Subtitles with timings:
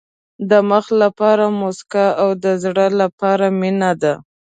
[0.49, 4.13] د مخ لپاره موسکا او د زړه لپاره مینه ده.